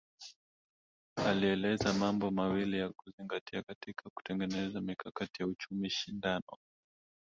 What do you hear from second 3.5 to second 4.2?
katika